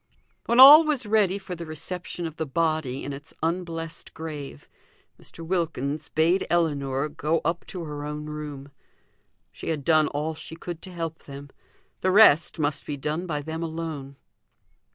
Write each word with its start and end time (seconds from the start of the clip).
When 0.47 0.59
all 0.59 0.83
was 0.83 1.05
ready 1.05 1.37
for 1.37 1.53
the 1.53 1.67
reception 1.67 2.25
of 2.25 2.37
the 2.37 2.47
body 2.47 3.03
in 3.03 3.13
its 3.13 3.35
unblessed 3.43 4.15
grave, 4.15 4.67
Mr. 5.21 5.45
Wilkins 5.45 6.09
bade 6.09 6.47
Ellinor 6.49 7.07
go 7.07 7.37
up 7.45 7.67
to 7.67 7.83
her 7.83 8.03
own 8.03 8.25
room 8.25 8.71
she 9.51 9.69
had 9.69 9.83
done 9.85 10.07
all 10.07 10.33
she 10.33 10.55
could 10.55 10.81
to 10.81 10.91
help 10.91 11.25
them; 11.25 11.51
the 11.99 12.09
rest 12.09 12.57
must 12.57 12.87
be 12.87 12.97
done 12.97 13.27
by 13.27 13.41
them 13.41 13.61
alone. 13.61 14.15